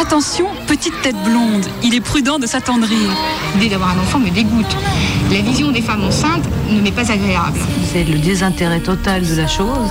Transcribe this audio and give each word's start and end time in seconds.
Attention, 0.00 0.46
petite 0.66 0.98
tête 1.02 1.16
blonde, 1.24 1.66
il 1.82 1.94
est 1.94 2.00
prudent 2.00 2.38
de 2.38 2.46
s'attendrir. 2.46 3.10
L'idée 3.54 3.68
d'avoir 3.68 3.90
un 3.90 3.98
enfant 4.00 4.18
me 4.18 4.30
dégoûte. 4.30 4.74
La 5.30 5.42
vision 5.42 5.70
des 5.72 5.82
femmes 5.82 6.02
enceintes 6.04 6.48
ne 6.70 6.80
m'est 6.80 6.90
pas 6.90 7.12
agréable. 7.12 7.58
C'est 7.92 8.04
le 8.04 8.18
désintérêt 8.18 8.80
total 8.80 9.26
de 9.26 9.34
la 9.34 9.46
chose. 9.46 9.90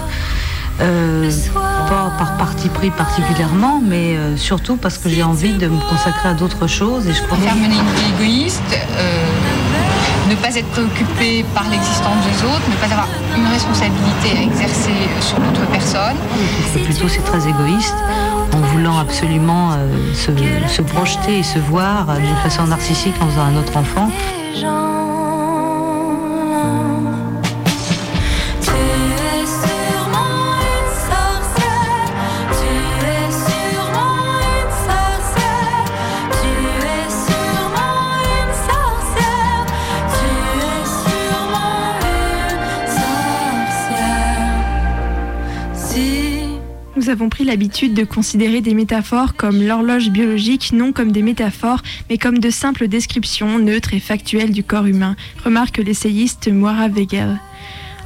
Euh, 0.82 1.30
pas 1.88 2.12
par 2.18 2.38
parti 2.38 2.70
pris 2.70 2.90
particulièrement, 2.90 3.82
mais 3.86 4.16
euh, 4.16 4.36
surtout 4.36 4.78
parce 4.78 4.98
que 4.98 5.10
j'ai 5.10 5.22
envie 5.22 5.54
de 5.54 5.68
me 5.68 5.80
consacrer 5.90 6.30
à 6.30 6.34
d'autres 6.34 6.66
choses. 6.66 7.06
Et 7.08 7.14
je 7.14 7.22
mener 7.54 7.76
une 7.76 7.94
vie 7.94 8.26
égoïste, 8.26 8.64
euh, 8.98 9.39
ne 10.30 10.36
pas 10.36 10.56
être 10.56 10.68
préoccupé 10.68 11.44
par 11.56 11.68
l'existence 11.70 12.24
des 12.24 12.46
autres, 12.46 12.70
ne 12.70 12.76
pas 12.76 12.94
avoir 12.94 13.08
une 13.36 13.48
responsabilité 13.48 14.38
à 14.38 14.44
exercer 14.44 14.94
sur 15.22 15.40
d'autres 15.40 15.66
personnes. 15.72 16.18
plutôt 16.84 17.08
c'est 17.08 17.24
très 17.24 17.48
égoïste 17.48 17.96
en 18.54 18.62
voulant 18.74 19.00
absolument 19.00 19.72
se, 20.14 20.32
se, 20.68 20.82
projeter 20.82 21.40
et 21.40 21.44
se 21.44 21.60
voir 21.60 22.06
d'une 22.18 22.36
façon 22.38 22.68
narcissique 22.68 23.16
en 23.22 23.28
faisant 23.28 23.46
un 23.46 23.56
autre 23.58 23.76
enfant. 23.78 24.10
Nous 47.10 47.14
avons 47.14 47.30
pris 47.30 47.44
l'habitude 47.44 47.96
de 47.96 48.04
considérer 48.04 48.62
des 48.62 48.76
métaphores 48.76 49.34
comme 49.34 49.64
l'horloge 49.64 50.12
biologique 50.12 50.72
non 50.74 50.92
comme 50.92 51.12
des 51.12 51.24
métaphores, 51.24 51.82
mais 52.08 52.20
comme 52.20 52.38
de 52.38 52.52
simples 52.52 52.88
descriptions 52.88 53.58
neutres 53.58 53.96
et 53.96 54.00
factuelles 54.00 54.52
du 54.52 54.64
corps 54.64 54.86
humain, 54.86 55.16
remarque 55.44 55.80
l'essayiste 55.80 56.50
Moira 56.50 56.88
Weigel. 56.88 57.40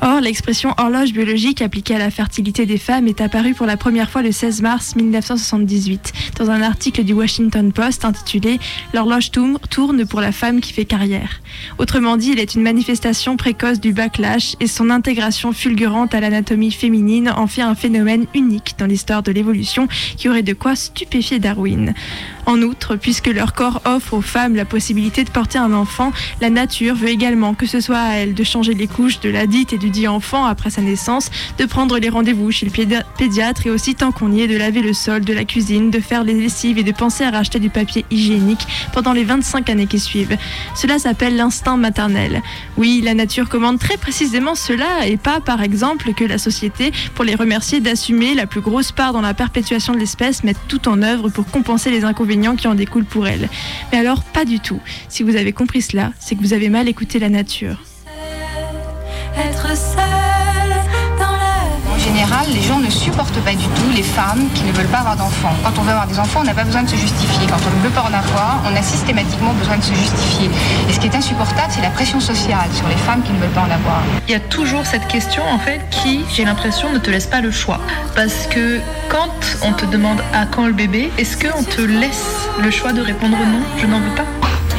Or, 0.05 0.19
l'expression 0.19 0.73
horloge 0.77 1.13
biologique 1.13 1.61
appliquée 1.61 1.95
à 1.95 1.97
la 1.97 2.11
fertilité 2.11 2.65
des 2.65 2.77
femmes 2.77 3.07
est 3.07 3.21
apparue 3.21 3.53
pour 3.53 3.65
la 3.65 3.77
première 3.77 4.09
fois 4.09 4.21
le 4.21 4.33
16 4.33 4.61
mars 4.61 4.97
1978 4.97 6.11
dans 6.37 6.49
un 6.49 6.61
article 6.61 7.05
du 7.05 7.13
Washington 7.13 7.71
Post 7.71 8.03
intitulé 8.03 8.59
L'horloge 8.93 9.31
tourne 9.31 10.05
pour 10.05 10.19
la 10.19 10.33
femme 10.33 10.59
qui 10.59 10.73
fait 10.73 10.83
carrière. 10.83 11.39
Autrement 11.77 12.17
dit, 12.17 12.31
il 12.31 12.39
est 12.39 12.53
une 12.53 12.63
manifestation 12.63 13.37
précoce 13.37 13.79
du 13.79 13.93
backlash 13.93 14.57
et 14.59 14.67
son 14.67 14.89
intégration 14.89 15.53
fulgurante 15.53 16.13
à 16.13 16.19
l'anatomie 16.19 16.71
féminine 16.71 17.31
en 17.33 17.47
fait 17.47 17.61
un 17.61 17.75
phénomène 17.75 18.25
unique 18.33 18.75
dans 18.77 18.87
l'histoire 18.87 19.23
de 19.23 19.31
l'évolution 19.31 19.87
qui 20.17 20.27
aurait 20.27 20.43
de 20.43 20.51
quoi 20.51 20.75
stupéfier 20.75 21.39
Darwin. 21.39 21.93
En 22.45 22.61
outre, 22.61 22.97
puisque 22.97 23.27
leur 23.27 23.53
corps 23.53 23.81
offre 23.85 24.15
aux 24.15 24.21
femmes 24.21 24.57
la 24.57 24.65
possibilité 24.65 25.23
de 25.23 25.29
porter 25.29 25.59
un 25.59 25.71
enfant, 25.71 26.11
la 26.41 26.49
nature 26.49 26.93
veut 26.93 27.07
également 27.07 27.53
que 27.53 27.67
ce 27.67 27.79
soit 27.79 27.99
à 27.99 28.15
elle 28.15 28.33
de 28.33 28.43
changer 28.43 28.73
les 28.73 28.87
couches 28.87 29.21
de 29.21 29.29
la 29.29 29.47
dite 29.47 29.71
et 29.71 29.77
du 29.77 29.92
dit 29.93 30.09
enfant 30.09 30.43
après 30.43 30.69
sa 30.69 30.81
naissance, 30.81 31.29
de 31.57 31.65
prendre 31.65 31.97
les 31.97 32.09
rendez-vous 32.09 32.51
chez 32.51 32.65
le 32.65 32.71
pédiatre 33.17 33.67
et 33.67 33.69
aussi 33.69 33.95
tant 33.95 34.11
qu'on 34.11 34.31
y 34.33 34.41
est 34.41 34.47
de 34.47 34.57
laver 34.57 34.81
le 34.81 34.93
sol 34.93 35.23
de 35.23 35.31
la 35.31 35.45
cuisine, 35.45 35.91
de 35.91 35.99
faire 36.01 36.25
les 36.25 36.33
lessives 36.33 36.77
et 36.77 36.83
de 36.83 36.91
penser 36.91 37.23
à 37.23 37.31
racheter 37.31 37.59
du 37.59 37.69
papier 37.69 38.05
hygiénique 38.11 38.67
pendant 38.91 39.13
les 39.13 39.23
25 39.23 39.69
années 39.69 39.87
qui 39.87 39.99
suivent. 39.99 40.35
Cela 40.75 40.99
s'appelle 40.99 41.37
l'instinct 41.37 41.77
maternel. 41.77 42.41
Oui, 42.75 43.01
la 43.03 43.13
nature 43.13 43.47
commande 43.47 43.79
très 43.79 43.97
précisément 43.97 44.55
cela 44.55 45.07
et 45.07 45.17
pas 45.17 45.39
par 45.39 45.61
exemple 45.61 46.13
que 46.13 46.25
la 46.25 46.37
société, 46.37 46.91
pour 47.15 47.23
les 47.23 47.35
remercier 47.35 47.79
d'assumer 47.79 48.33
la 48.33 48.47
plus 48.47 48.61
grosse 48.61 48.91
part 48.91 49.13
dans 49.13 49.21
la 49.21 49.33
perpétuation 49.33 49.93
de 49.93 49.99
l'espèce, 49.99 50.43
mette 50.43 50.57
tout 50.67 50.89
en 50.89 51.01
œuvre 51.03 51.29
pour 51.29 51.45
compenser 51.45 51.91
les 51.91 52.03
inconvénients 52.03 52.55
qui 52.55 52.67
en 52.67 52.75
découlent 52.75 53.05
pour 53.05 53.27
elle. 53.27 53.47
Mais 53.91 53.99
alors, 53.99 54.23
pas 54.23 54.45
du 54.45 54.59
tout. 54.59 54.79
Si 55.07 55.21
vous 55.21 55.35
avez 55.35 55.53
compris 55.53 55.81
cela, 55.83 56.11
c'est 56.19 56.35
que 56.35 56.41
vous 56.41 56.53
avez 56.53 56.69
mal 56.69 56.87
écouté 56.87 57.19
la 57.19 57.29
nature. 57.29 57.92
Être 59.37 59.67
général, 62.03 62.45
les 62.53 62.61
gens 62.61 62.79
ne 62.79 62.89
supportent 62.89 63.39
pas 63.43 63.53
du 63.53 63.65
tout 63.65 63.89
les 63.95 64.03
femmes 64.03 64.47
qui 64.53 64.63
ne 64.63 64.71
veulent 64.71 64.87
pas 64.87 64.99
avoir 64.99 65.15
d'enfants. 65.15 65.53
Quand 65.63 65.71
on 65.79 65.81
veut 65.81 65.91
avoir 65.91 66.07
des 66.07 66.19
enfants, 66.19 66.41
on 66.41 66.43
n'a 66.43 66.53
pas 66.53 66.63
besoin 66.63 66.83
de 66.83 66.89
se 66.89 66.95
justifier. 66.95 67.47
Quand 67.47 67.57
on 67.65 67.77
ne 67.77 67.83
veut 67.83 67.89
pas 67.89 68.01
en 68.01 68.13
avoir, 68.13 68.61
on 68.69 68.75
a 68.75 68.81
systématiquement 68.81 69.53
besoin 69.53 69.77
de 69.77 69.83
se 69.83 69.93
justifier. 69.93 70.49
Et 70.89 70.93
ce 70.93 70.99
qui 70.99 71.07
est 71.07 71.15
insupportable, 71.15 71.69
c'est 71.69 71.81
la 71.81 71.89
pression 71.89 72.19
sociale 72.19 72.69
sur 72.73 72.87
les 72.87 72.97
femmes 72.97 73.23
qui 73.23 73.31
ne 73.31 73.39
veulent 73.39 73.49
pas 73.49 73.61
en 73.61 73.71
avoir. 73.71 74.03
Il 74.27 74.31
y 74.31 74.35
a 74.35 74.39
toujours 74.39 74.85
cette 74.85 75.07
question, 75.07 75.43
en 75.49 75.59
fait, 75.59 75.81
qui, 75.89 76.25
j'ai 76.33 76.45
l'impression, 76.45 76.91
ne 76.91 76.99
te 76.99 77.09
laisse 77.09 77.27
pas 77.27 77.41
le 77.41 77.51
choix. 77.51 77.79
Parce 78.15 78.47
que 78.47 78.79
quand 79.09 79.57
on 79.63 79.73
te 79.73 79.85
demande 79.85 80.21
à 80.33 80.45
quand 80.45 80.67
le 80.67 80.73
bébé, 80.73 81.11
est-ce 81.17 81.37
qu'on 81.37 81.63
te 81.63 81.81
laisse 81.81 82.49
le 82.61 82.69
choix 82.69 82.93
de 82.93 83.01
répondre 83.01 83.37
non, 83.37 83.61
je 83.77 83.85
n'en 83.85 83.99
veux 83.99 84.15
pas 84.15 84.25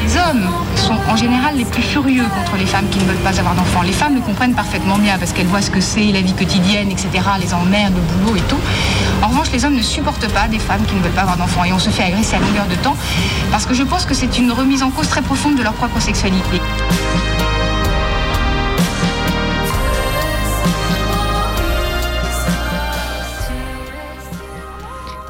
les 0.05 0.17
hommes 0.17 0.47
sont 0.75 0.97
en 1.09 1.15
général 1.15 1.57
les 1.57 1.65
plus 1.65 1.81
furieux 1.81 2.25
contre 2.35 2.57
les 2.57 2.65
femmes 2.65 2.87
qui 2.89 2.99
ne 2.99 3.05
veulent 3.05 3.23
pas 3.23 3.37
avoir 3.39 3.55
d'enfants. 3.55 3.81
Les 3.81 3.91
femmes 3.91 4.15
le 4.15 4.21
comprennent 4.21 4.53
parfaitement 4.53 4.97
bien 4.97 5.17
parce 5.17 5.31
qu'elles 5.31 5.47
voient 5.47 5.61
ce 5.61 5.71
que 5.71 5.81
c'est, 5.81 6.11
la 6.11 6.21
vie 6.21 6.33
quotidienne, 6.33 6.91
etc., 6.91 7.09
les 7.39 7.53
emmerdes, 7.53 7.93
le 7.95 8.01
boulot 8.01 8.37
et 8.37 8.41
tout. 8.41 8.59
En 9.23 9.29
revanche, 9.29 9.51
les 9.51 9.65
hommes 9.65 9.75
ne 9.75 9.81
supportent 9.81 10.31
pas 10.31 10.47
des 10.47 10.59
femmes 10.59 10.85
qui 10.85 10.95
ne 10.95 11.01
veulent 11.01 11.11
pas 11.11 11.21
avoir 11.21 11.37
d'enfants 11.37 11.63
et 11.63 11.73
on 11.73 11.79
se 11.79 11.89
fait 11.89 12.03
agresser 12.03 12.35
à 12.35 12.39
longueur 12.39 12.67
de 12.67 12.75
temps 12.75 12.95
parce 13.51 13.65
que 13.65 13.73
je 13.73 13.83
pense 13.83 14.05
que 14.05 14.13
c'est 14.13 14.37
une 14.37 14.51
remise 14.51 14.83
en 14.83 14.91
cause 14.91 15.07
très 15.07 15.21
profonde 15.21 15.55
de 15.55 15.63
leur 15.63 15.73
propre 15.73 15.99
sexualité. 15.99 16.61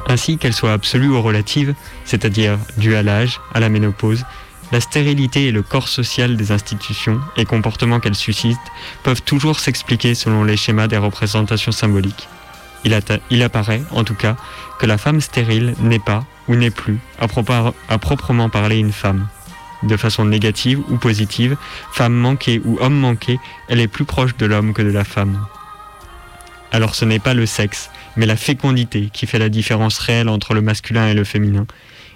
ainsi 0.08 0.38
qu'elle 0.38 0.54
soit 0.54 0.72
absolue 0.72 1.08
ou 1.08 1.20
relative, 1.20 1.74
c'est-à-dire 2.04 2.58
due 2.78 2.94
à 2.94 3.02
l'âge, 3.02 3.40
à 3.52 3.60
la 3.60 3.68
ménopause, 3.68 4.24
la 4.72 4.80
stérilité 4.80 5.46
et 5.46 5.52
le 5.52 5.62
corps 5.62 5.88
social 5.88 6.36
des 6.36 6.52
institutions 6.52 7.20
et 7.36 7.44
comportements 7.44 8.00
qu'elles 8.00 8.14
suscitent 8.14 8.58
peuvent 9.02 9.22
toujours 9.22 9.60
s'expliquer 9.60 10.14
selon 10.14 10.44
les 10.44 10.56
schémas 10.56 10.88
des 10.88 10.96
représentations 10.96 11.72
symboliques. 11.72 12.28
Il, 12.84 13.42
apparaît, 13.42 13.82
en 13.90 14.04
tout 14.04 14.14
cas, 14.14 14.36
que 14.78 14.86
la 14.86 14.98
femme 14.98 15.20
stérile 15.20 15.74
n'est 15.80 15.98
pas, 15.98 16.24
ou 16.46 16.54
n'est 16.54 16.70
plus, 16.70 16.98
à, 17.18 17.26
à 17.88 17.98
proprement 17.98 18.48
parler 18.48 18.78
une 18.78 18.92
femme. 18.92 19.26
De 19.82 19.96
façon 19.96 20.24
négative 20.24 20.80
ou 20.88 20.96
positive, 20.96 21.56
femme 21.92 22.14
manquée 22.14 22.60
ou 22.64 22.78
homme 22.80 22.98
manqué, 22.98 23.38
elle 23.68 23.80
est 23.80 23.88
plus 23.88 24.04
proche 24.04 24.36
de 24.36 24.46
l'homme 24.46 24.72
que 24.72 24.82
de 24.82 24.90
la 24.90 25.04
femme. 25.04 25.46
Alors 26.72 26.94
ce 26.94 27.04
n'est 27.04 27.18
pas 27.18 27.34
le 27.34 27.46
sexe, 27.46 27.90
mais 28.16 28.26
la 28.26 28.36
fécondité 28.36 29.10
qui 29.12 29.26
fait 29.26 29.38
la 29.38 29.48
différence 29.48 29.98
réelle 29.98 30.28
entre 30.28 30.54
le 30.54 30.60
masculin 30.60 31.08
et 31.08 31.14
le 31.14 31.24
féminin, 31.24 31.66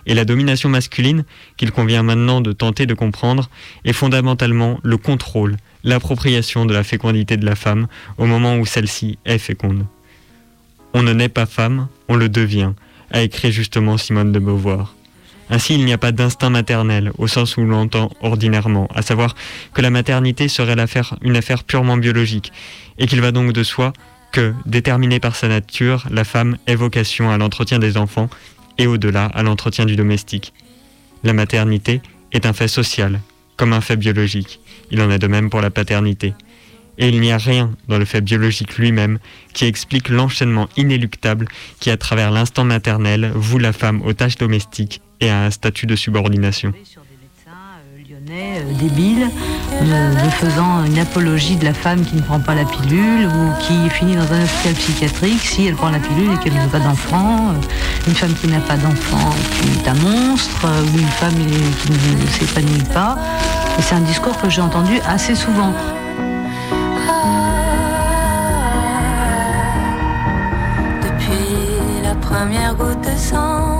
et 0.07 0.15
la 0.15 0.25
domination 0.25 0.69
masculine, 0.69 1.25
qu'il 1.57 1.73
convient 1.73 2.03
maintenant 2.03 2.41
de 2.41 2.53
tenter 2.53 2.87
de 2.87 2.95
comprendre, 2.95 3.51
est 3.85 3.93
fondamentalement 3.93 4.79
le 4.83 4.97
contrôle, 4.97 5.57
l'appropriation 5.85 6.67
de 6.67 6.75
la 6.75 6.85
fécondité 6.85 7.37
de 7.37 7.47
la 7.47 7.57
femme 7.57 7.87
au 8.19 8.27
moment 8.27 8.57
où 8.57 8.67
celle-ci 8.67 9.19
est 9.25 9.39
féconde. 9.39 9.87
On 10.95 11.03
ne 11.03 11.13
naît 11.13 11.29
pas 11.29 11.47
femme, 11.47 11.89
on 12.09 12.17
le 12.17 12.29
devient, 12.29 12.73
a 13.11 13.23
écrit 13.23 13.53
justement 13.53 13.97
Simone 13.97 14.33
de 14.33 14.39
Beauvoir. 14.39 14.95
Ainsi, 15.53 15.75
il 15.75 15.85
n'y 15.85 15.93
a 15.93 15.99
pas 15.99 16.13
d'instinct 16.13 16.51
maternel, 16.51 17.11
au 17.19 17.27
sens 17.27 17.57
où 17.57 17.63
l'on 17.63 17.81
l'entend 17.81 18.11
ordinairement, 18.21 18.89
à 18.95 19.03
savoir 19.03 19.35
que 19.75 19.83
la 19.83 19.91
maternité 19.91 20.47
serait 20.47 20.77
une 21.23 21.37
affaire 21.37 21.65
purement 21.65 21.97
biologique, 21.97 22.53
et 22.99 23.07
qu'il 23.07 23.21
va 23.21 23.33
donc 23.33 23.53
de 23.53 23.65
soi 23.65 23.93
que, 24.31 24.55
déterminée 24.65 25.19
par 25.19 25.35
sa 25.35 25.49
nature, 25.49 26.07
la 26.11 26.23
femme 26.23 26.57
ait 26.69 26.77
vocation 26.77 27.31
à 27.31 27.39
l'entretien 27.39 27.81
des 27.81 27.97
enfants 27.97 28.31
et 28.81 28.87
au-delà 28.87 29.27
à 29.27 29.43
l'entretien 29.43 29.85
du 29.85 29.95
domestique. 29.95 30.55
La 31.23 31.35
maternité 31.35 32.01
est 32.33 32.47
un 32.47 32.55
fait 32.55 32.67
social, 32.67 33.21
comme 33.57 33.75
un 33.75 33.83
fait 33.83 33.97
biologique. 33.97 34.59
Il 34.91 35.03
en 35.03 35.11
est 35.11 35.19
de 35.19 35.27
même 35.27 35.51
pour 35.51 35.61
la 35.61 35.71
paternité. 35.71 36.33
Et 36.97 37.09
il 37.09 37.21
n'y 37.21 37.31
a 37.31 37.37
rien 37.37 37.73
dans 37.89 37.99
le 37.99 38.07
fait 38.07 38.23
biologique 38.23 38.79
lui-même 38.79 39.19
qui 39.53 39.67
explique 39.67 40.09
l'enchaînement 40.09 40.69
inéluctable 40.79 41.47
qui, 41.79 41.91
à 41.91 41.99
travers 41.99 42.31
l'instant 42.31 42.65
maternel, 42.65 43.31
voue 43.35 43.59
la 43.59 43.75
femme 43.75 44.01
aux 44.03 44.15
tâches 44.15 44.39
domestiques 44.39 45.03
et 45.21 45.29
à 45.29 45.45
un 45.45 45.51
statut 45.51 45.87
de 45.87 45.95
subordination. 45.95 46.73
Euh, 48.33 48.63
débile, 48.79 49.29
me, 49.83 50.31
faisant 50.31 50.85
une 50.85 51.01
apologie 51.01 51.57
de 51.57 51.65
la 51.65 51.75
femme 51.75 52.05
qui 52.05 52.15
ne 52.15 52.21
prend 52.21 52.39
pas 52.39 52.55
la 52.55 52.65
pilule 52.65 53.27
ou 53.27 53.61
qui 53.61 53.91
finit 53.91 54.15
dans 54.15 54.33
un 54.33 54.45
hôpital 54.45 54.75
psychiatrique 54.75 55.41
si 55.43 55.67
elle 55.67 55.75
prend 55.75 55.91
la 55.91 55.99
pilule 55.99 56.31
et 56.33 56.37
qu'elle 56.37 56.55
n'a 56.55 56.69
pas 56.69 56.79
d'enfant. 56.79 57.49
Euh, 57.49 58.07
une 58.07 58.15
femme 58.15 58.33
qui 58.35 58.47
n'a 58.47 58.61
pas 58.61 58.77
d'enfant 58.77 59.31
qui 59.51 59.81
est 59.81 59.89
un 59.89 59.95
monstre 59.95 60.65
euh, 60.65 60.83
ou 60.95 60.99
une 60.99 61.09
femme 61.09 61.35
qui 61.35 61.91
ne 61.91 62.27
s'épanouit 62.29 62.85
pas. 62.95 63.17
Et 63.79 63.83
c'est 63.83 63.97
un 63.97 64.01
discours 64.01 64.41
que 64.41 64.49
j'ai 64.49 64.61
entendu 64.61 65.01
assez 65.09 65.35
souvent. 65.35 65.73
Depuis 71.03 72.05
la 72.05 72.15
première 72.15 72.77
goutte 72.77 73.01
de 73.01 73.19
sang, 73.19 73.80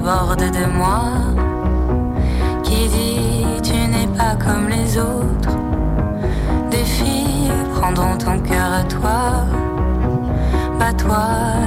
déborde 0.00 0.50
de 0.50 0.66
moi, 0.78 1.02
qui 2.62 2.88
dit 2.88 3.44
tu 3.62 3.74
n'es 3.74 4.06
pas 4.16 4.34
comme 4.36 4.68
les 4.68 4.98
autres. 4.98 5.56
Des 6.70 6.84
filles 6.84 7.50
prendront 7.74 8.16
ton 8.16 8.38
cœur 8.40 8.72
à 8.80 8.84
toi, 8.84 9.44
bah 10.78 10.92
toi 10.96 11.26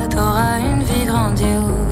t'auras 0.10 0.58
une 0.60 0.82
vie 0.82 1.06
grandiose. 1.06 1.83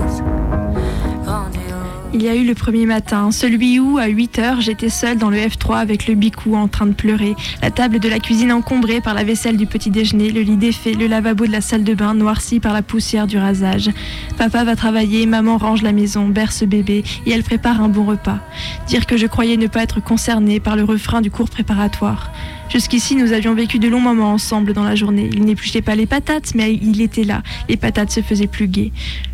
Il 2.14 2.22
y 2.22 2.28
a 2.28 2.36
eu 2.36 2.44
le 2.44 2.56
premier 2.56 2.86
matin, 2.86 3.32
celui 3.32 3.80
où, 3.80 3.98
à 3.98 4.08
8 4.08 4.40
heures, 4.40 4.60
j'étais 4.60 4.90
seule 4.90 5.18
dans 5.18 5.30
le 5.30 5.38
F3 5.38 5.78
avec 5.78 6.08
le 6.08 6.16
bicou 6.16 6.58
en 6.58 6.68
train 6.68 6.86
de 6.86 6.94
pleurer, 6.94 7.36
la 7.62 7.72
table 7.72 8.00
de 8.00 8.10
la 8.10 8.20
cuisine 8.20 8.52
encombrée 8.52 9.00
par 9.00 9.14
la 9.14 9.24
vaisselle 9.24 9.56
du 9.56 9.66
petit 9.66 9.90
déjeuner, 9.92 10.30
le 10.30 10.42
lit 10.42 10.58
défait, 10.58 10.92
le 10.92 11.08
lavabo 11.08 11.46
de 11.46 11.54
la 11.54 11.62
salle 11.62 11.86
de 11.86 11.94
bain 11.94 12.14
noirci 12.14 12.60
par 12.60 12.74
la 12.74 12.82
poussière 12.82 13.28
du 13.28 13.38
rasage. 13.38 13.90
Papa 14.38 14.66
va 14.66 14.76
travailler, 14.76 15.26
maman 15.26 15.58
range 15.58 15.84
la 15.84 15.94
maison, 15.94 16.28
berce 16.28 16.64
bébé 16.64 17.06
et 17.26 17.32
elle 17.32 17.44
prépare 17.44 17.82
un 17.82 17.88
bon 17.88 18.04
repas. 18.04 18.40
Dire 18.88 19.06
que 19.06 19.16
je 19.16 19.26
croyais 19.26 19.56
ne 19.56 19.68
pas 19.68 19.82
être 19.82 20.04
concernée 20.04 20.60
par 20.60 20.76
le 20.76 20.84
refrain 20.84 21.22
du 21.22 21.32
cours 21.32 21.50
préparatoire. 21.50 22.30
Jusqu'ici, 22.68 23.16
nous 23.16 23.32
avions 23.32 23.54
vécu 23.54 23.80
de 23.80 23.88
longs 23.88 24.02
moments 24.02 24.34
ensemble 24.34 24.74
dans 24.74 24.84
la 24.84 24.96
journée. 24.96 25.30
Il 25.32 25.46
n'épluchait 25.46 25.82
pas 25.82 25.96
les 25.96 26.06
patates, 26.06 26.56
mais 26.56 26.74
il 26.74 27.02
était 27.02 27.24
là. 27.24 27.42
Les 27.70 27.78
patates 27.78 28.12
se 28.12 28.22
faisaient 28.22 28.48
plus 28.48 28.68
gaies. 28.68 28.92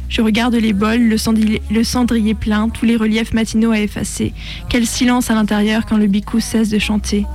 Je 0.10 0.22
regarde 0.22 0.56
les 0.56 0.74
bols, 0.74 1.08
le 1.08 1.18
cendrier, 1.18 1.62
le 1.70 1.84
cendrier 1.84 2.34
plein, 2.34 2.70
tous 2.70 2.86
les 2.86 2.96
reliefs 2.96 3.34
matinaux 3.34 3.72
à 3.72 3.80
effacer. 3.80 4.34
Quel 4.70 4.86
silence 4.86 5.30
à 5.30 5.36
l'intérieur 5.36 5.86
quand 5.86 5.98
le 5.98 6.08
bicou 6.08 6.40
cesse 6.40 6.70
de 6.70 6.80
chanter. 6.80 7.26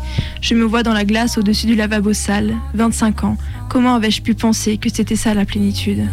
Je 0.40 0.54
me 0.54 0.64
vois 0.64 0.82
dans 0.82 0.94
la 0.94 1.04
glace 1.04 1.38
au-dessus 1.38 1.66
du 1.66 1.74
lavabo 1.74 2.12
sale. 2.12 2.54
25 2.74 3.24
ans. 3.24 3.36
Comment 3.68 3.94
avais-je 3.94 4.22
pu 4.22 4.34
penser 4.34 4.78
que 4.78 4.88
c'était 4.92 5.16
ça 5.16 5.34
la 5.34 5.44
plénitude? 5.44 6.06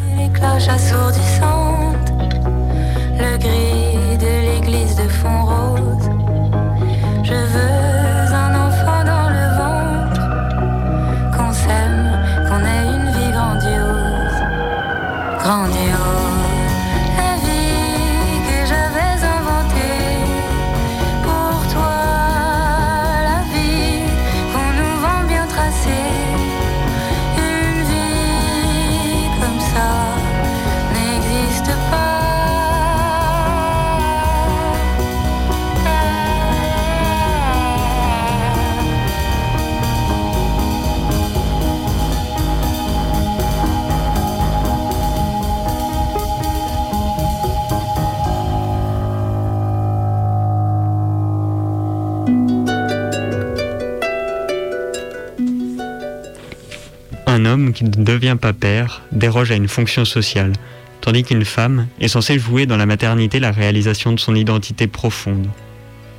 Qui 57.74 57.84
ne 57.84 57.90
devient 57.90 58.38
pas 58.40 58.54
père 58.54 59.02
déroge 59.12 59.52
à 59.52 59.56
une 59.56 59.68
fonction 59.68 60.06
sociale, 60.06 60.54
tandis 61.02 61.24
qu'une 61.24 61.46
femme 61.46 61.88
est 62.00 62.08
censée 62.08 62.38
jouer 62.38 62.66
dans 62.66 62.78
la 62.78 62.86
maternité 62.86 63.40
la 63.40 63.52
réalisation 63.52 64.12
de 64.12 64.20
son 64.20 64.36
identité 64.36 64.88
profonde. 64.88 65.48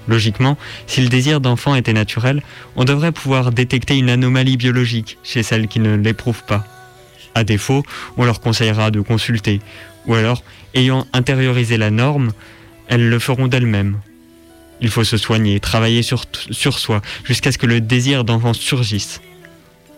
Logiquement, 0.09 0.57
si 0.87 1.03
le 1.03 1.09
désir 1.09 1.41
d'enfant 1.41 1.75
était 1.75 1.93
naturel, 1.93 2.43
on 2.75 2.85
devrait 2.85 3.13
pouvoir 3.13 3.53
détecter 3.53 3.97
une 3.97 4.11
anomalie 4.11 4.57
biologique 4.57 5.19
chez 5.23 5.43
celles 5.43 5.69
qui 5.69 5.79
ne 5.79 5.95
l'éprouvent 5.97 6.45
pas. 6.45 6.65
À 7.35 7.45
défaut, 7.45 7.85
on 8.17 8.25
leur 8.25 8.41
conseillera 8.41 8.91
de 8.91 9.01
consulter, 9.01 9.61
ou 10.07 10.15
alors, 10.15 10.43
ayant 10.75 11.07
intériorisé 11.13 11.77
la 11.77 11.91
norme, 11.91 12.33
elles 12.89 13.09
le 13.09 13.19
feront 13.19 13.47
d'elles-mêmes. 13.47 13.99
Il 14.81 14.89
faut 14.89 15.05
se 15.05 15.17
soigner, 15.17 15.61
travailler 15.61 16.03
sur 16.03 16.25
soi, 16.79 17.03
jusqu'à 17.23 17.53
ce 17.53 17.59
que 17.59 17.67
le 17.67 17.81
désir 17.81 18.25
d'enfant 18.25 18.55
surgisse. 18.55 19.21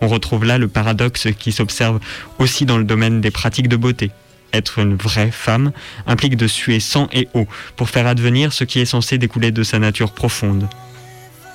On 0.02 0.08
retrouve 0.08 0.44
là 0.44 0.58
le 0.58 0.66
paradoxe 0.66 1.28
qui 1.38 1.52
s'observe 1.52 2.00
aussi 2.40 2.66
dans 2.66 2.76
le 2.76 2.82
domaine 2.82 3.20
des 3.20 3.30
pratiques 3.30 3.68
de 3.68 3.76
beauté. 3.76 4.10
Être 4.52 4.80
une 4.80 4.96
vraie 4.96 5.30
femme 5.30 5.70
implique 6.08 6.36
de 6.36 6.48
suer 6.48 6.80
sang 6.80 7.08
et 7.12 7.28
eau 7.34 7.46
pour 7.76 7.88
faire 7.88 8.08
advenir 8.08 8.52
ce 8.52 8.64
qui 8.64 8.80
est 8.80 8.84
censé 8.84 9.16
découler 9.16 9.52
de 9.52 9.62
sa 9.62 9.78
nature 9.78 10.10
profonde. 10.10 10.68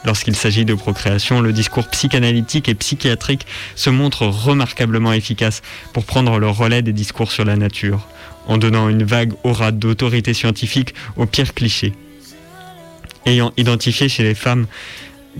Lorsqu'il 0.06 0.38
s'agit 0.38 0.64
de 0.64 0.74
procréation, 0.74 1.42
le 1.42 1.52
discours 1.52 1.90
psychanalytique 1.90 2.70
et 2.70 2.76
psychiatrique 2.76 3.46
se 3.76 3.90
montre 3.90 4.26
remarquablement 4.26 5.12
efficace 5.12 5.62
pour 5.92 6.06
prendre 6.06 6.40
le 6.40 6.48
relais 6.48 6.82
des 6.82 6.94
discours 6.94 7.34
sur 7.34 7.44
la 7.44 7.58
nature, 7.58 8.08
en 8.48 8.58
donnant 8.58 8.88
une 8.88 9.04
vague 9.04 9.34
aura 9.44 9.74
d'autorité 9.74 10.34
scientifique 10.34 10.94
aux 11.18 11.26
pires 11.26 11.54
clichés. 11.54 11.92
Ayant 13.26 13.52
identifié 13.58 14.08
chez 14.08 14.24
les 14.24 14.36
femmes 14.36 14.68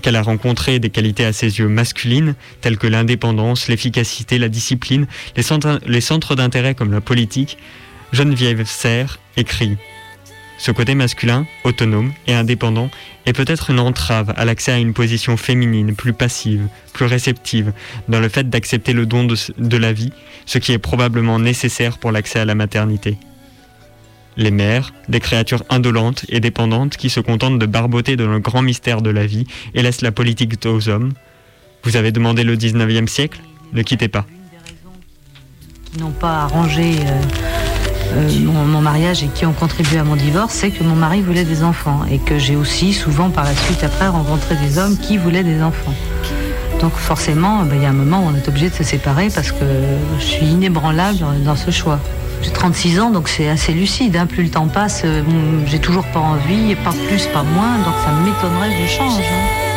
qu'elle 0.02 0.16
a 0.16 0.22
rencontré 0.22 0.78
des 0.78 0.90
qualités 0.90 1.24
à 1.24 1.32
ses 1.32 1.58
yeux 1.58 1.68
masculines, 1.68 2.34
telles 2.60 2.78
que 2.78 2.86
l'indépendance, 2.86 3.68
l'efficacité, 3.68 4.38
la 4.38 4.48
discipline, 4.48 5.06
les 5.36 5.42
centres, 6.00 6.34
d'intérêt 6.34 6.74
comme 6.74 6.92
la 6.92 7.00
politique, 7.00 7.58
Geneviève 8.12 8.64
Serre 8.64 9.18
écrit 9.36 9.76
Ce 10.58 10.70
côté 10.70 10.94
masculin, 10.94 11.46
autonome 11.64 12.12
et 12.26 12.34
indépendant 12.34 12.90
est 13.26 13.32
peut-être 13.32 13.70
une 13.70 13.80
entrave 13.80 14.32
à 14.36 14.44
l'accès 14.44 14.72
à 14.72 14.78
une 14.78 14.94
position 14.94 15.36
féminine 15.36 15.94
plus 15.94 16.12
passive, 16.12 16.68
plus 16.92 17.06
réceptive, 17.06 17.72
dans 18.08 18.20
le 18.20 18.28
fait 18.28 18.48
d'accepter 18.48 18.92
le 18.92 19.06
don 19.06 19.26
de 19.26 19.76
la 19.76 19.92
vie, 19.92 20.12
ce 20.46 20.58
qui 20.58 20.72
est 20.72 20.78
probablement 20.78 21.38
nécessaire 21.38 21.98
pour 21.98 22.12
l'accès 22.12 22.40
à 22.40 22.44
la 22.44 22.54
maternité 22.54 23.18
les 24.38 24.52
mères, 24.52 24.94
des 25.08 25.20
créatures 25.20 25.64
indolentes 25.68 26.24
et 26.30 26.40
dépendantes 26.40 26.96
qui 26.96 27.10
se 27.10 27.20
contentent 27.20 27.58
de 27.58 27.66
barboter 27.66 28.16
dans 28.16 28.28
le 28.28 28.38
grand 28.38 28.62
mystère 28.62 29.02
de 29.02 29.10
la 29.10 29.26
vie 29.26 29.46
et 29.74 29.82
laissent 29.82 30.00
la 30.00 30.12
politique 30.12 30.54
aux 30.64 30.88
hommes. 30.88 31.12
Vous 31.82 31.96
avez 31.96 32.12
demandé 32.12 32.44
le 32.44 32.56
19e 32.56 33.08
siècle? 33.08 33.40
Ne 33.72 33.82
quittez 33.82 34.08
pas. 34.08 34.24
Qui 35.92 35.98
n'ont 35.98 36.12
pas 36.12 36.44
arrangé 36.44 36.94
euh, 37.00 37.20
euh, 38.14 38.38
mon, 38.44 38.80
mariage 38.80 39.24
et 39.24 39.26
qui 39.26 39.44
ont 39.44 39.52
contribué 39.52 39.98
à 39.98 40.04
mon 40.04 40.16
divorce, 40.16 40.54
c'est 40.54 40.70
que 40.70 40.84
mon 40.84 40.94
mari 40.94 41.20
voulait 41.20 41.44
des 41.44 41.64
enfants 41.64 42.04
et 42.10 42.18
que 42.18 42.38
j'ai 42.38 42.56
aussi 42.56 42.92
souvent 42.92 43.30
par 43.30 43.44
la 43.44 43.54
suite 43.54 43.82
après 43.82 44.06
rencontré 44.06 44.54
des 44.56 44.78
hommes 44.78 44.96
qui 44.96 45.18
voulaient 45.18 45.44
des 45.44 45.60
enfants. 45.62 45.94
Donc 46.80 46.92
forcément, 46.92 47.64
ben, 47.64 47.74
il 47.74 47.82
y 47.82 47.86
a 47.86 47.90
un 47.90 47.92
moment 47.92 48.24
où 48.24 48.28
on 48.28 48.36
est 48.36 48.48
obligé 48.48 48.70
de 48.70 48.74
se 48.74 48.84
séparer 48.84 49.30
parce 49.34 49.50
que 49.50 49.64
je 50.20 50.24
suis 50.24 50.46
inébranlable 50.46 51.18
dans 51.44 51.56
ce 51.56 51.72
choix. 51.72 51.98
J'ai 52.42 52.50
36 52.50 53.00
ans, 53.00 53.10
donc 53.10 53.28
c'est 53.28 53.48
assez 53.48 53.72
lucide. 53.72 54.16
Hein. 54.16 54.26
Plus 54.26 54.44
le 54.44 54.50
temps 54.50 54.68
passe, 54.68 55.02
euh, 55.04 55.22
j'ai 55.66 55.78
toujours 55.78 56.06
pas 56.06 56.20
envie, 56.20 56.74
pas 56.76 56.92
plus, 57.08 57.26
pas 57.26 57.42
moins, 57.42 57.78
donc 57.78 57.94
ça 58.04 58.12
m'étonnerait 58.12 58.70
que 58.70 58.82
je 58.82 58.88
change. 58.88 59.18
Hein. 59.18 59.68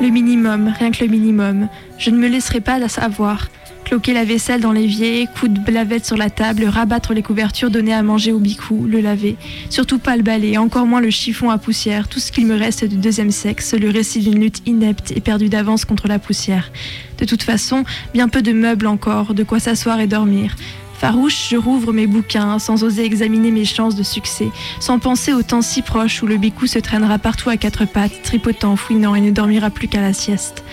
Le 0.00 0.08
minimum, 0.08 0.72
rien 0.78 0.90
que 0.90 1.04
le 1.04 1.10
minimum. 1.10 1.68
Je 1.98 2.10
ne 2.10 2.18
me 2.18 2.28
laisserai 2.28 2.60
pas 2.60 2.78
la 2.78 2.88
savoir. 2.88 3.48
Cloquer 3.84 4.14
la 4.14 4.24
vaisselle 4.24 4.62
dans 4.62 4.72
l'évier, 4.72 5.28
coup 5.38 5.46
de 5.46 5.60
blavette 5.60 6.06
sur 6.06 6.16
la 6.16 6.30
table, 6.30 6.64
rabattre 6.64 7.12
les 7.12 7.22
couvertures, 7.22 7.70
donner 7.70 7.92
à 7.92 8.02
manger 8.02 8.32
au 8.32 8.38
bicou, 8.38 8.86
le 8.88 9.00
laver. 9.00 9.36
Surtout 9.68 9.98
pas 9.98 10.16
le 10.16 10.22
balai, 10.22 10.56
encore 10.56 10.86
moins 10.86 11.02
le 11.02 11.10
chiffon 11.10 11.50
à 11.50 11.58
poussière, 11.58 12.08
tout 12.08 12.18
ce 12.18 12.32
qu'il 12.32 12.46
me 12.46 12.56
reste 12.56 12.84
du 12.84 12.96
deuxième 12.96 13.30
sexe, 13.30 13.74
le 13.74 13.90
récit 13.90 14.20
d'une 14.20 14.40
lutte 14.40 14.62
inepte 14.66 15.12
et 15.14 15.20
perdue 15.20 15.50
d'avance 15.50 15.84
contre 15.84 16.08
la 16.08 16.18
poussière. 16.18 16.72
De 17.18 17.26
toute 17.26 17.42
façon, 17.42 17.84
bien 18.14 18.28
peu 18.28 18.40
de 18.40 18.52
meubles 18.52 18.86
encore, 18.86 19.34
de 19.34 19.42
quoi 19.42 19.60
s'asseoir 19.60 20.00
et 20.00 20.06
dormir. 20.06 20.56
Farouche, 20.98 21.48
je 21.50 21.56
rouvre 21.56 21.92
mes 21.92 22.06
bouquins 22.06 22.58
sans 22.58 22.82
oser 22.84 23.04
examiner 23.04 23.50
mes 23.50 23.66
chances 23.66 23.96
de 23.96 24.02
succès, 24.02 24.48
sans 24.80 24.98
penser 24.98 25.34
au 25.34 25.42
temps 25.42 25.60
si 25.60 25.82
proche 25.82 26.22
où 26.22 26.26
le 26.26 26.38
bicou 26.38 26.66
se 26.66 26.78
traînera 26.78 27.18
partout 27.18 27.50
à 27.50 27.58
quatre 27.58 27.84
pattes, 27.84 28.22
tripotant, 28.22 28.76
fouinant 28.76 29.14
et 29.14 29.20
ne 29.20 29.30
dormira 29.30 29.68
plus 29.68 29.88
qu'à 29.88 30.00
la 30.00 30.14
sieste. 30.14 30.64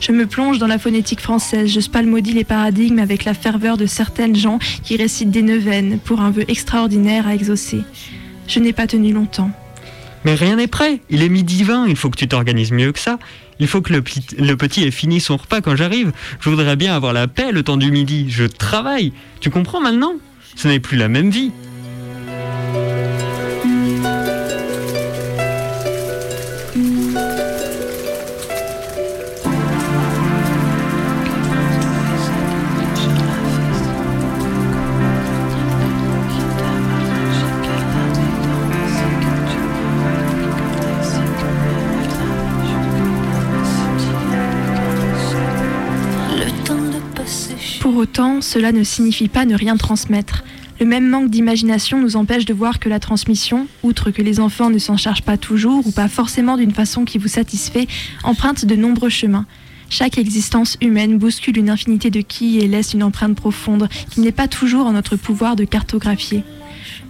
Je 0.00 0.12
me 0.12 0.26
plonge 0.26 0.58
dans 0.58 0.66
la 0.66 0.78
phonétique 0.78 1.20
française, 1.20 1.70
je 1.70 1.78
spalmodie 1.78 2.32
les 2.32 2.44
paradigmes 2.44 2.98
avec 2.98 3.26
la 3.26 3.34
ferveur 3.34 3.76
de 3.76 3.84
certaines 3.84 4.34
gens 4.34 4.58
qui 4.82 4.96
récitent 4.96 5.30
des 5.30 5.42
neuvaines 5.42 5.98
pour 5.98 6.22
un 6.22 6.30
vœu 6.30 6.44
extraordinaire 6.48 7.26
à 7.26 7.34
exaucer. 7.34 7.82
Je 8.48 8.60
n'ai 8.60 8.72
pas 8.72 8.86
tenu 8.86 9.12
longtemps. 9.12 9.50
Mais 10.24 10.34
rien 10.34 10.56
n'est 10.56 10.66
prêt, 10.66 11.00
il 11.10 11.22
est 11.22 11.28
midi 11.28 11.64
20, 11.64 11.86
il 11.86 11.96
faut 11.96 12.08
que 12.08 12.16
tu 12.16 12.26
t'organises 12.26 12.72
mieux 12.72 12.92
que 12.92 12.98
ça. 12.98 13.18
Il 13.58 13.66
faut 13.68 13.82
que 13.82 13.92
le, 13.92 14.02
le 14.38 14.54
petit 14.56 14.84
ait 14.84 14.90
fini 14.90 15.20
son 15.20 15.36
repas 15.36 15.60
quand 15.60 15.76
j'arrive. 15.76 16.12
Je 16.40 16.48
voudrais 16.48 16.76
bien 16.76 16.94
avoir 16.94 17.12
la 17.12 17.28
paix 17.28 17.52
le 17.52 17.62
temps 17.62 17.76
du 17.76 17.90
midi. 17.90 18.26
Je 18.30 18.44
travaille. 18.44 19.12
Tu 19.40 19.50
comprends 19.50 19.82
maintenant? 19.82 20.14
Ce 20.56 20.66
n'est 20.66 20.80
plus 20.80 20.96
la 20.96 21.08
même 21.08 21.28
vie. 21.28 21.52
Autant, 48.00 48.40
cela 48.40 48.72
ne 48.72 48.82
signifie 48.82 49.28
pas 49.28 49.44
ne 49.44 49.54
rien 49.54 49.76
transmettre. 49.76 50.42
Le 50.80 50.86
même 50.86 51.06
manque 51.06 51.28
d'imagination 51.28 52.00
nous 52.00 52.16
empêche 52.16 52.46
de 52.46 52.54
voir 52.54 52.78
que 52.78 52.88
la 52.88 52.98
transmission, 52.98 53.68
outre 53.82 54.10
que 54.10 54.22
les 54.22 54.40
enfants 54.40 54.70
ne 54.70 54.78
s'en 54.78 54.96
chargent 54.96 55.22
pas 55.22 55.36
toujours 55.36 55.86
ou 55.86 55.92
pas 55.92 56.08
forcément 56.08 56.56
d'une 56.56 56.72
façon 56.72 57.04
qui 57.04 57.18
vous 57.18 57.28
satisfait, 57.28 57.86
emprunte 58.24 58.64
de 58.64 58.74
nombreux 58.74 59.10
chemins. 59.10 59.44
Chaque 59.90 60.16
existence 60.16 60.78
humaine 60.80 61.18
bouscule 61.18 61.58
une 61.58 61.68
infinité 61.68 62.10
de 62.10 62.22
qui 62.22 62.58
et 62.58 62.68
laisse 62.68 62.94
une 62.94 63.02
empreinte 63.02 63.36
profonde 63.36 63.88
qui 64.10 64.20
n'est 64.20 64.32
pas 64.32 64.48
toujours 64.48 64.86
en 64.86 64.92
notre 64.92 65.16
pouvoir 65.16 65.54
de 65.54 65.64
cartographier. 65.64 66.42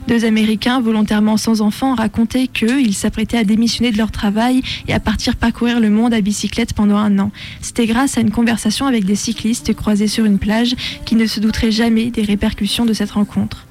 Deux 0.09 0.25
Américains 0.25 0.81
volontairement 0.81 1.37
sans 1.37 1.61
enfants 1.61 1.95
racontaient 1.95 2.49
qu'ils 2.49 2.95
s'apprêtaient 2.95 3.39
à 3.39 3.45
démissionner 3.45 3.93
de 3.93 3.99
leur 3.99 4.11
travail 4.11 4.63
et 4.89 4.93
à 4.93 5.01
partir 5.01 5.37
parcourir 5.37 5.79
le 5.79 5.91
monde 5.91 6.15
à 6.15 6.21
bicyclette 6.21 6.73
pendant 6.73 6.97
un 6.97 7.19
an. 7.19 7.31
C'était 7.61 7.87
grâce 7.87 8.19
à 8.19 8.21
une 8.21 8.31
conversation 8.31 8.87
avec 8.87 9.05
des 9.05 9.15
cyclistes 9.15 9.75
croisés 9.75 10.09
sur 10.09 10.25
une 10.25 10.39
plage 10.39 10.75
qui 11.05 11.15
ne 11.15 11.27
se 11.27 11.39
douteraient 11.39 11.71
jamais 11.71 12.11
des 12.11 12.23
répercussions 12.23 12.87
de 12.87 12.93
cette 12.93 13.13
rencontre. 13.13 13.67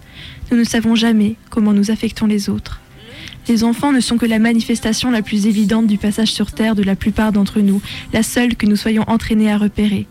Nous 0.51 0.57
ne 0.57 0.63
savons 0.63 0.95
jamais 0.95 1.35
comment 1.49 1.73
nous 1.73 1.91
affectons 1.91 2.25
les 2.25 2.49
autres. 2.49 2.79
Les 3.47 3.63
enfants 3.63 3.91
ne 3.91 3.99
sont 3.99 4.17
que 4.17 4.25
la 4.25 4.39
manifestation 4.39 5.11
la 5.11 5.21
plus 5.21 5.47
évidente 5.47 5.87
du 5.87 5.97
passage 5.97 6.31
sur 6.31 6.51
Terre 6.51 6.75
de 6.75 6.83
la 6.83 6.95
plupart 6.95 7.31
d'entre 7.31 7.59
nous, 7.59 7.81
la 8.13 8.23
seule 8.23 8.55
que 8.55 8.65
nous 8.65 8.75
soyons 8.75 9.03
entraînés 9.07 9.51
à 9.51 9.57
repérer. 9.57 10.05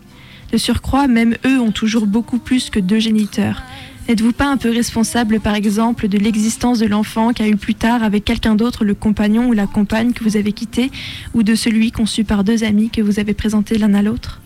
De 0.51 0.57
surcroît, 0.57 1.07
même 1.07 1.35
eux 1.45 1.59
ont 1.59 1.71
toujours 1.71 2.05
beaucoup 2.05 2.39
plus 2.39 2.69
que 2.69 2.79
deux 2.79 2.99
géniteurs. 2.99 3.63
N'êtes-vous 4.09 4.31
pas 4.31 4.47
un 4.47 4.57
peu 4.57 4.71
responsable, 4.71 5.39
par 5.39 5.53
exemple, 5.53 6.07
de 6.07 6.17
l'existence 6.17 6.79
de 6.79 6.87
l'enfant 6.87 7.31
qu'a 7.31 7.47
eu 7.47 7.55
plus 7.55 7.75
tard 7.75 8.01
avec 8.01 8.25
quelqu'un 8.25 8.55
d'autre 8.55 8.83
le 8.83 8.95
compagnon 8.95 9.49
ou 9.49 9.53
la 9.53 9.67
compagne 9.67 10.13
que 10.13 10.23
vous 10.23 10.35
avez 10.35 10.51
quitté, 10.51 10.89
ou 11.35 11.43
de 11.43 11.53
celui 11.53 11.91
conçu 11.91 12.23
par 12.23 12.43
deux 12.43 12.63
amis 12.63 12.89
que 12.89 13.03
vous 13.03 13.19
avez 13.19 13.35
présentés 13.35 13.77
l'un 13.77 13.93
à 13.93 14.01
l'autre? 14.01 14.41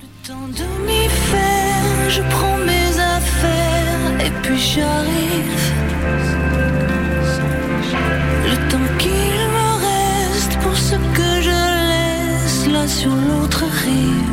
Je 2.10 2.22
prends 2.30 2.58
mes 2.58 3.00
affaires 3.00 4.26
et 4.26 4.32
puis 4.42 4.60
j'arrive. 4.60 5.72
Le 8.50 8.70
temps 8.70 8.90
qu'il 9.00 9.10
me 9.56 9.70
reste 9.80 10.58
pour 10.60 10.76
ce 10.76 10.96
que 10.96 11.42
je 11.42 11.52
laisse 11.90 12.68
là 12.70 12.86
sur 12.86 13.12
l'autre 13.16 13.64
rive. 13.64 14.33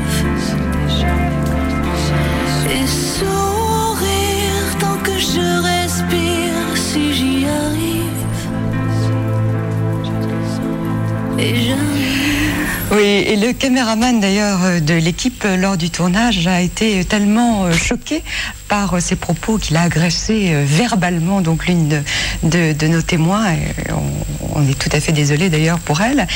Oui, 12.92 13.04
et 13.04 13.36
le 13.36 13.52
caméraman 13.52 14.18
d'ailleurs 14.18 14.64
euh, 14.64 14.80
de 14.80 14.94
l'équipe 14.94 15.44
euh, 15.44 15.56
lors 15.56 15.76
du 15.76 15.90
tournage 15.90 16.48
a 16.48 16.60
été 16.60 17.04
tellement 17.04 17.66
euh, 17.66 17.72
choqué 17.72 18.24
par 18.66 19.00
ses 19.00 19.14
propos 19.14 19.58
qu'il 19.58 19.76
a 19.76 19.82
agressé 19.82 20.52
verbalement 20.64 21.40
donc 21.40 21.66
l'une 21.66 22.02
de, 22.42 22.86
nos 22.86 23.02
témoins. 23.02 23.46
On 24.54 24.66
est 24.68 24.78
tout 24.78 24.90
à 24.92 25.00
fait 25.00 25.12
désolé 25.12 25.50
d'ailleurs 25.50 25.78
pour 25.78 26.00
elle. 26.00 26.26